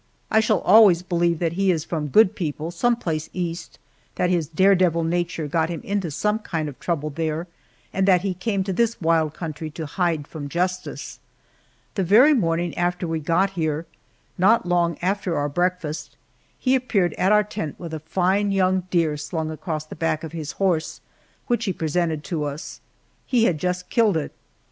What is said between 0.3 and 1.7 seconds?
I shall always believe that he